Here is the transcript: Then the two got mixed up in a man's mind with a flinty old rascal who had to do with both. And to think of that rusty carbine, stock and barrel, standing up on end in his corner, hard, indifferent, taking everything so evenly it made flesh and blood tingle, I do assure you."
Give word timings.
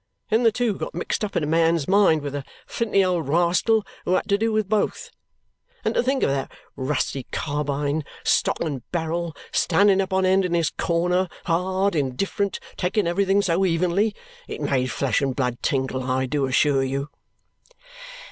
Then 0.31 0.41
the 0.41 0.51
two 0.51 0.73
got 0.77 0.95
mixed 0.95 1.23
up 1.23 1.35
in 1.35 1.43
a 1.43 1.45
man's 1.45 1.87
mind 1.87 2.23
with 2.23 2.33
a 2.33 2.43
flinty 2.65 3.05
old 3.05 3.29
rascal 3.29 3.85
who 4.03 4.15
had 4.15 4.27
to 4.29 4.37
do 4.39 4.51
with 4.51 4.67
both. 4.67 5.11
And 5.85 5.93
to 5.93 6.01
think 6.01 6.23
of 6.23 6.31
that 6.31 6.51
rusty 6.75 7.27
carbine, 7.31 8.03
stock 8.23 8.59
and 8.61 8.81
barrel, 8.91 9.35
standing 9.51 10.01
up 10.01 10.11
on 10.11 10.25
end 10.25 10.43
in 10.43 10.55
his 10.55 10.71
corner, 10.71 11.29
hard, 11.45 11.95
indifferent, 11.95 12.59
taking 12.77 13.05
everything 13.05 13.43
so 13.43 13.63
evenly 13.63 14.15
it 14.47 14.59
made 14.59 14.89
flesh 14.89 15.21
and 15.21 15.35
blood 15.35 15.61
tingle, 15.61 16.01
I 16.03 16.25
do 16.25 16.47
assure 16.47 16.83
you." 16.83 17.09